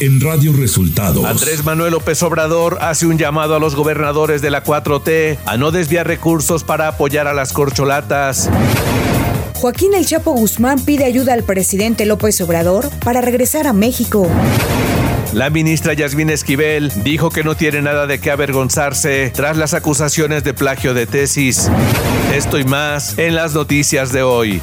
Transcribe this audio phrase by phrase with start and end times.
[0.00, 1.24] en Radio Resultados.
[1.24, 5.70] Andrés Manuel López Obrador hace un llamado a los gobernadores de la 4T a no
[5.70, 8.48] desviar recursos para apoyar a las corcholatas.
[9.54, 14.26] Joaquín El Chapo Guzmán pide ayuda al presidente López Obrador para regresar a México.
[15.34, 20.44] La ministra Yasmín Esquivel dijo que no tiene nada de qué avergonzarse tras las acusaciones
[20.44, 21.70] de plagio de tesis.
[22.34, 24.62] Esto y más en las noticias de hoy.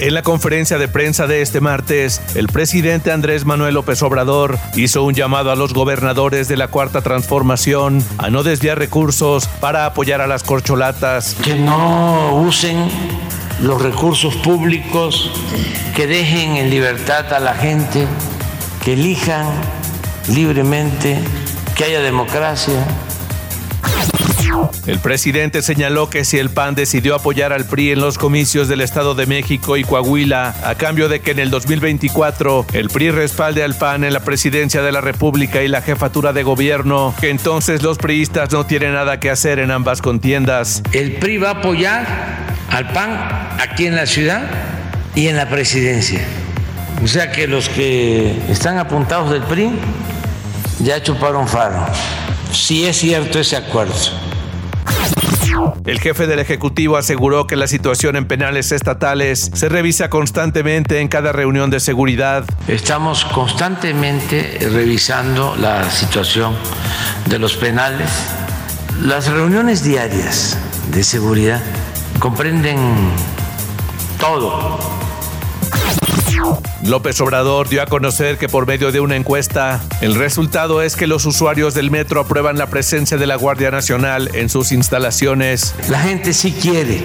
[0.00, 5.04] En la conferencia de prensa de este martes, el presidente Andrés Manuel López Obrador hizo
[5.04, 10.22] un llamado a los gobernadores de la Cuarta Transformación a no desviar recursos para apoyar
[10.22, 11.36] a las corcholatas.
[11.44, 12.88] Que no usen
[13.60, 15.30] los recursos públicos,
[15.94, 18.06] que dejen en libertad a la gente,
[18.82, 19.48] que elijan
[20.28, 21.18] libremente,
[21.76, 22.86] que haya democracia.
[24.86, 28.80] El presidente señaló que si el PAN decidió apoyar al PRI en los comicios del
[28.80, 33.62] Estado de México y Coahuila, a cambio de que en el 2024 el PRI respalde
[33.62, 37.82] al PAN en la presidencia de la República y la jefatura de gobierno, que entonces
[37.82, 40.82] los priistas no tienen nada que hacer en ambas contiendas.
[40.92, 42.06] El PRI va a apoyar
[42.70, 43.10] al PAN
[43.60, 44.42] aquí en la ciudad
[45.14, 46.20] y en la presidencia.
[47.02, 49.70] O sea que los que están apuntados del PRI
[50.80, 51.86] ya chuparon faro.
[52.52, 53.94] Si es cierto ese acuerdo.
[55.84, 61.08] El jefe del Ejecutivo aseguró que la situación en penales estatales se revisa constantemente en
[61.08, 62.44] cada reunión de seguridad.
[62.68, 66.54] Estamos constantemente revisando la situación
[67.26, 68.10] de los penales.
[69.02, 70.58] Las reuniones diarias
[70.92, 71.60] de seguridad
[72.18, 72.78] comprenden
[74.18, 74.78] todo.
[76.82, 81.06] López Obrador dio a conocer que por medio de una encuesta, el resultado es que
[81.06, 85.74] los usuarios del metro aprueban la presencia de la Guardia Nacional en sus instalaciones.
[85.88, 87.02] La gente sí quiere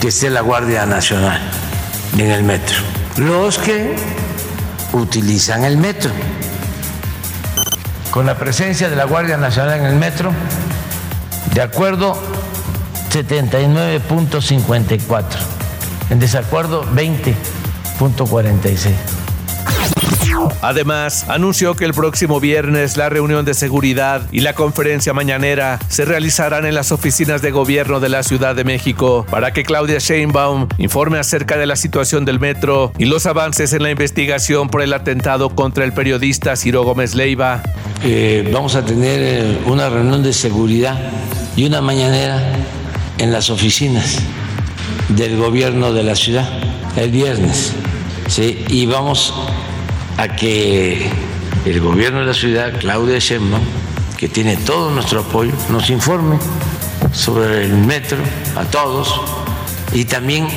[0.00, 1.40] que esté la Guardia Nacional
[2.18, 2.74] en el metro.
[3.18, 3.94] Los que
[4.92, 6.10] utilizan el metro.
[8.10, 10.32] Con la presencia de la Guardia Nacional en el metro,
[11.54, 12.20] de acuerdo
[13.12, 15.24] 79.54.
[16.10, 16.84] En desacuerdo
[18.02, 18.92] 20.46.
[20.60, 26.04] Además, anunció que el próximo viernes la reunión de seguridad y la conferencia mañanera se
[26.04, 30.68] realizarán en las oficinas de gobierno de la Ciudad de México para que Claudia Sheinbaum
[30.78, 34.92] informe acerca de la situación del metro y los avances en la investigación por el
[34.92, 37.62] atentado contra el periodista Ciro Gómez Leiva.
[38.02, 40.98] Eh, vamos a tener eh, una reunión de seguridad
[41.56, 42.40] y una mañanera
[43.18, 44.18] en las oficinas
[45.08, 46.48] del gobierno de la ciudad
[46.96, 47.72] el viernes.
[48.32, 48.64] ¿Sí?
[48.68, 49.34] Y vamos
[50.16, 51.10] a que
[51.66, 53.62] el gobierno de la ciudad, Claudia Sheinbaum,
[54.16, 56.38] que tiene todo nuestro apoyo, nos informe
[57.12, 58.18] sobre el metro
[58.56, 59.20] a todos
[59.92, 60.48] y también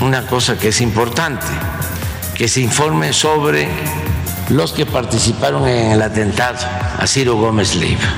[0.00, 1.46] una cosa que es importante,
[2.34, 3.68] que se informe sobre
[4.48, 6.58] los que participaron en el atentado
[6.98, 8.14] a Ciro Gómez Leiva.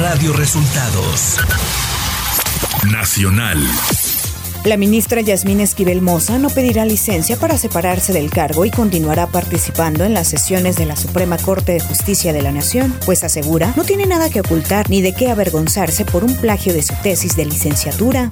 [0.00, 1.38] Radio Resultados.
[2.90, 3.66] Nacional.
[4.66, 10.04] La ministra Yasmín Esquivel Moza no pedirá licencia para separarse del cargo y continuará participando
[10.04, 13.84] en las sesiones de la Suprema Corte de Justicia de la Nación, pues asegura no
[13.84, 17.44] tiene nada que ocultar ni de qué avergonzarse por un plagio de su tesis de
[17.44, 18.28] licenciatura.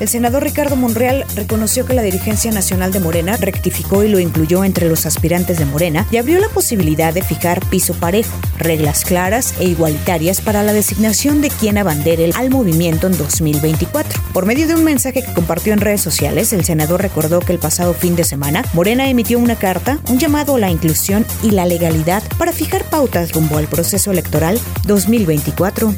[0.00, 4.64] El senador Ricardo Monreal reconoció que la dirigencia nacional de Morena rectificó y lo incluyó
[4.64, 9.54] entre los aspirantes de Morena y abrió la posibilidad de fijar piso parejo, reglas claras
[9.58, 14.22] e igualitarias para la designación de quien abandere al movimiento en 2024.
[14.32, 17.58] Por medio de un mensaje que compartió en redes sociales, el senador recordó que el
[17.58, 21.66] pasado fin de semana Morena emitió una carta, un llamado a la inclusión y la
[21.66, 25.94] legalidad para fijar pautas rumbo al proceso electoral 2024.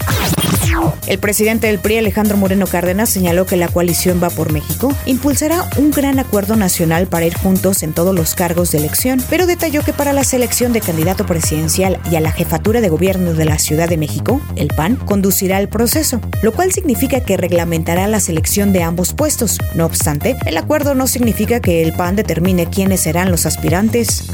[1.06, 5.69] El presidente del PRI, Alejandro Moreno Cárdenas, señaló que la coalición Va por México impulsará
[5.76, 9.82] un gran acuerdo nacional para ir juntos en todos los cargos de elección, pero detalló
[9.82, 13.58] que para la selección de candidato presidencial y a la jefatura de gobierno de la
[13.58, 18.73] Ciudad de México, el PAN conducirá el proceso, lo cual significa que reglamentará la selección
[18.73, 19.58] de ambos puestos.
[19.75, 24.25] No obstante, el acuerdo no significa que el PAN determine quiénes serán los aspirantes.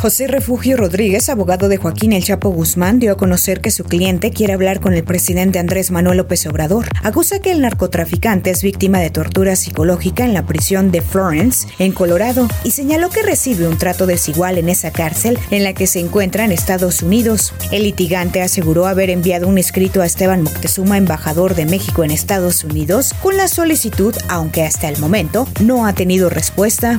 [0.00, 4.30] José Refugio Rodríguez, abogado de Joaquín El Chapo Guzmán, dio a conocer que su cliente
[4.30, 6.86] quiere hablar con el presidente Andrés Manuel López Obrador.
[7.02, 11.92] Acusa que el narcotraficante es víctima de tortura psicológica en la prisión de Florence, en
[11.92, 16.00] Colorado, y señaló que recibe un trato desigual en esa cárcel en la que se
[16.00, 17.54] encuentra en Estados Unidos.
[17.72, 22.64] El litigante aseguró haber enviado un escrito a Esteban Moctezuma, embajador de México en Estados
[22.64, 26.98] Unidos, con la solicitud, aunque hasta el momento no ha tenido respuesta.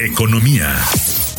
[0.00, 0.74] Economía.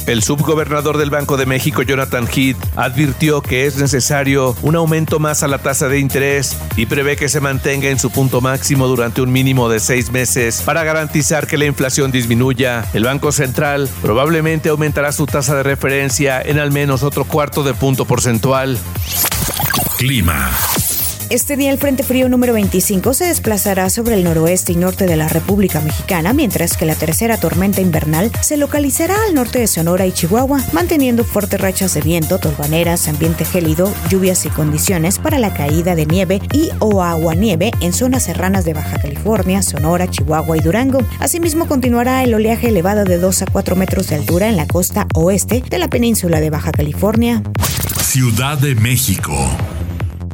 [0.09, 5.43] El subgobernador del Banco de México, Jonathan Heath, advirtió que es necesario un aumento más
[5.43, 9.21] a la tasa de interés y prevé que se mantenga en su punto máximo durante
[9.21, 12.89] un mínimo de seis meses para garantizar que la inflación disminuya.
[12.95, 17.75] El Banco Central probablemente aumentará su tasa de referencia en al menos otro cuarto de
[17.75, 18.79] punto porcentual.
[19.99, 20.49] Clima.
[21.29, 25.15] Este día el Frente Frío número 25 se desplazará sobre el noroeste y norte de
[25.15, 30.07] la República Mexicana, mientras que la tercera tormenta invernal se localizará al norte de Sonora
[30.07, 35.53] y Chihuahua, manteniendo fuertes rachas de viento, torbaneras, ambiente gélido, lluvias y condiciones para la
[35.53, 40.57] caída de nieve y o agua nieve en zonas serranas de Baja California, Sonora, Chihuahua
[40.57, 41.05] y Durango.
[41.19, 45.05] Asimismo, continuará el oleaje elevado de 2 a 4 metros de altura en la costa
[45.13, 47.43] oeste de la península de Baja California.
[48.01, 49.35] Ciudad de México.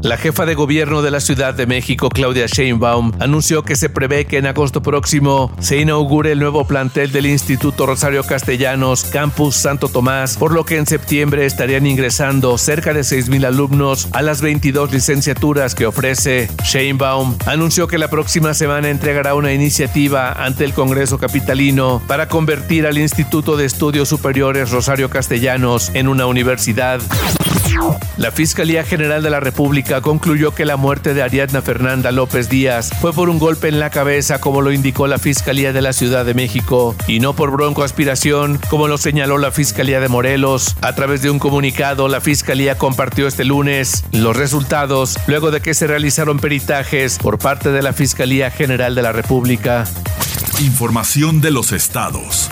[0.05, 4.25] La jefa de gobierno de la Ciudad de México, Claudia Sheinbaum, anunció que se prevé
[4.25, 9.89] que en agosto próximo se inaugure el nuevo plantel del Instituto Rosario Castellanos, Campus Santo
[9.89, 14.93] Tomás, por lo que en septiembre estarían ingresando cerca de 6.000 alumnos a las 22
[14.93, 16.51] licenciaturas que ofrece.
[16.63, 22.85] Sheinbaum anunció que la próxima semana entregará una iniciativa ante el Congreso Capitalino para convertir
[22.85, 27.01] al Instituto de Estudios Superiores Rosario Castellanos en una universidad.
[28.17, 32.91] La Fiscalía General de la República concluyó que la muerte de Ariadna Fernanda López Díaz
[33.01, 36.25] fue por un golpe en la cabeza, como lo indicó la Fiscalía de la Ciudad
[36.25, 40.75] de México, y no por broncoaspiración, como lo señaló la Fiscalía de Morelos.
[40.81, 45.73] A través de un comunicado, la Fiscalía compartió este lunes los resultados luego de que
[45.73, 49.85] se realizaron peritajes por parte de la Fiscalía General de la República.
[50.61, 52.49] Información de los estados.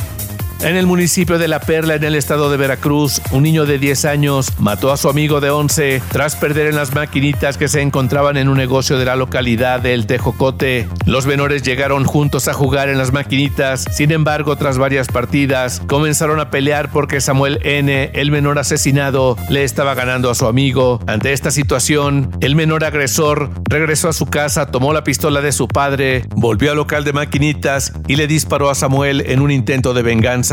[0.63, 4.06] En el municipio de La Perla, en el estado de Veracruz, un niño de 10
[4.06, 8.38] años mató a su amigo de 11 tras perder en las maquinitas que se encontraban
[8.38, 10.88] en un negocio de la localidad del Tejocote.
[11.06, 16.39] Los menores llegaron juntos a jugar en las maquinitas, sin embargo, tras varias partidas, comenzaron
[16.39, 21.01] a pelear porque Samuel N., el menor asesinado, le estaba ganando a su amigo.
[21.07, 25.68] Ante esta situación, el menor agresor regresó a su casa, tomó la pistola de su
[25.68, 30.04] padre, volvió al local de maquinitas y le disparó a Samuel en un intento de
[30.04, 30.53] venganza.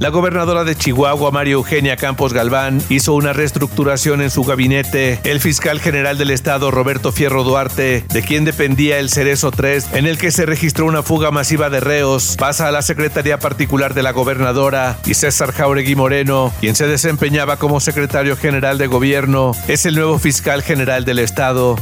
[0.00, 5.20] La gobernadora de Chihuahua, María Eugenia Campos Galván, hizo una reestructuración en su gabinete.
[5.24, 10.06] El fiscal general del estado, Roberto Fierro Duarte, de quien dependía el Cerezo 3, en
[10.06, 14.02] el que se registró una fuga masiva de reos, pasa a la Secretaría Particular de
[14.02, 19.86] la Gobernadora y César Jauregui Moreno, quien se desempeñaba como secretario general de gobierno, es
[19.86, 21.76] el nuevo fiscal general del estado.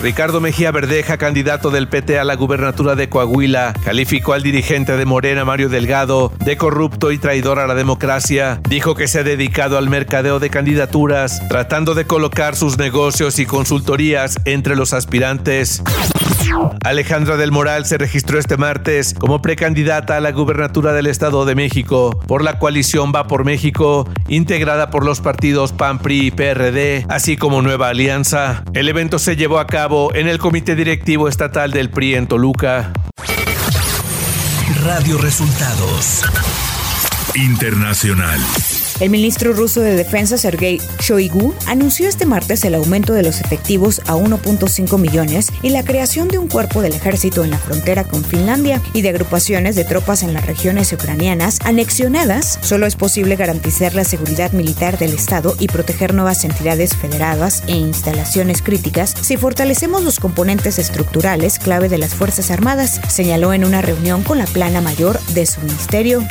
[0.00, 5.04] Ricardo Mejía Verdeja, candidato del PT a la gubernatura de Coahuila, calificó al dirigente de
[5.04, 8.60] Morena, Mario Delgado, de corrupto y traidor a la democracia.
[8.68, 13.46] Dijo que se ha dedicado al mercadeo de candidaturas, tratando de colocar sus negocios y
[13.46, 15.82] consultorías entre los aspirantes.
[16.84, 21.54] Alejandra del Moral se registró este martes como precandidata a la gubernatura del Estado de
[21.54, 27.06] México por la coalición Va por México, integrada por los partidos PAN, PRI y PRD,
[27.08, 28.64] así como Nueva Alianza.
[28.74, 32.92] El evento se llevó a cabo en el Comité Directivo Estatal del PRI en Toluca.
[34.84, 36.22] Radio Resultados.
[37.34, 38.40] Internacional.
[39.02, 44.00] El ministro ruso de Defensa, Sergei Shoigu, anunció este martes el aumento de los efectivos
[44.06, 48.22] a 1.5 millones y la creación de un cuerpo del ejército en la frontera con
[48.22, 52.60] Finlandia y de agrupaciones de tropas en las regiones ucranianas anexionadas.
[52.62, 57.72] Solo es posible garantizar la seguridad militar del Estado y proteger nuevas entidades federadas e
[57.72, 63.82] instalaciones críticas si fortalecemos los componentes estructurales clave de las Fuerzas Armadas, señaló en una
[63.82, 66.24] reunión con la plana mayor de su ministerio.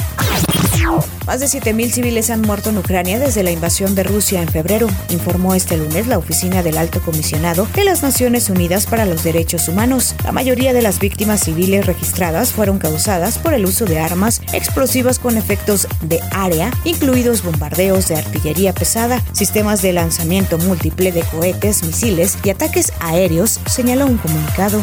[1.26, 4.88] Más de 7.000 civiles han muerto en Ucrania desde la invasión de Rusia en febrero,
[5.10, 9.68] informó este lunes la oficina del Alto Comisionado de las Naciones Unidas para los Derechos
[9.68, 10.16] Humanos.
[10.24, 15.20] La mayoría de las víctimas civiles registradas fueron causadas por el uso de armas explosivas
[15.20, 21.84] con efectos de área, incluidos bombardeos de artillería pesada, sistemas de lanzamiento múltiple de cohetes,
[21.84, 24.82] misiles y ataques aéreos, señaló un comunicado.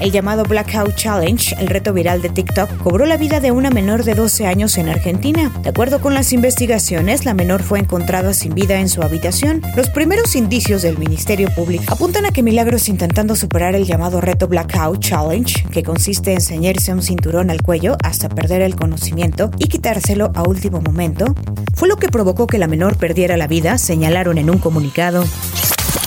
[0.00, 4.04] El llamado Blackout Challenge, el reto viral de TikTok, cobró la vida de una menor
[4.04, 5.50] de 12 años en Argentina.
[5.62, 9.62] De acuerdo con las investigaciones, la menor fue encontrada sin vida en su habitación.
[9.76, 14.46] Los primeros indicios del Ministerio Público apuntan a que Milagros intentando superar el llamado reto
[14.46, 19.68] Blackout Challenge, que consiste en ceñirse un cinturón al cuello hasta perder el conocimiento y
[19.68, 21.34] quitárselo a último momento,
[21.74, 25.24] fue lo que provocó que la menor perdiera la vida, señalaron en un comunicado.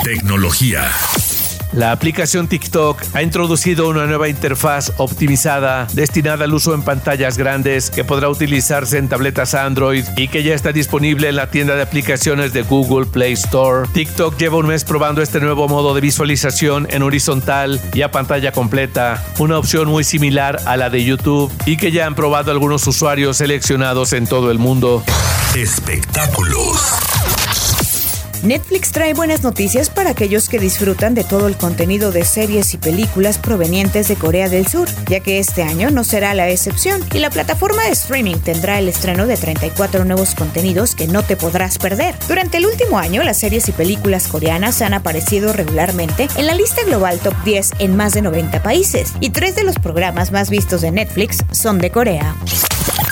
[0.03, 0.83] Tecnología.
[1.73, 7.91] La aplicación TikTok ha introducido una nueva interfaz optimizada destinada al uso en pantallas grandes
[7.91, 11.81] que podrá utilizarse en tabletas Android y que ya está disponible en la tienda de
[11.81, 13.87] aplicaciones de Google Play Store.
[13.93, 18.51] TikTok lleva un mes probando este nuevo modo de visualización en horizontal y a pantalla
[18.51, 22.87] completa, una opción muy similar a la de YouTube y que ya han probado algunos
[22.87, 25.03] usuarios seleccionados en todo el mundo.
[25.55, 26.97] Espectáculos.
[28.43, 32.77] Netflix trae buenas noticias para aquellos que disfrutan de todo el contenido de series y
[32.77, 37.19] películas provenientes de Corea del Sur, ya que este año no será la excepción y
[37.19, 41.77] la plataforma de streaming tendrá el estreno de 34 nuevos contenidos que no te podrás
[41.77, 42.15] perder.
[42.27, 46.83] Durante el último año, las series y películas coreanas han aparecido regularmente en la lista
[46.83, 50.81] global top 10 en más de 90 países y tres de los programas más vistos
[50.81, 52.35] de Netflix son de Corea.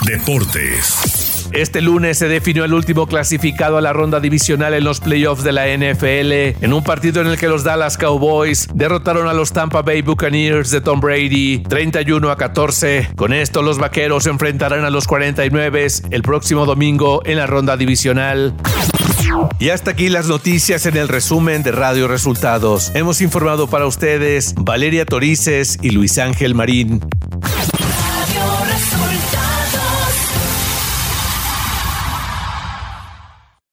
[0.04, 1.15] Deportes.
[1.52, 5.52] Este lunes se definió el último clasificado a la ronda divisional en los playoffs de
[5.52, 9.82] la NFL, en un partido en el que los Dallas Cowboys derrotaron a los Tampa
[9.82, 13.10] Bay Buccaneers de Tom Brady 31 a 14.
[13.16, 15.66] Con esto los Vaqueros se enfrentarán a los 49
[16.10, 18.54] el próximo domingo en la ronda divisional.
[19.58, 22.92] Y hasta aquí las noticias en el resumen de Radio Resultados.
[22.94, 27.00] Hemos informado para ustedes Valeria Torices y Luis Ángel Marín.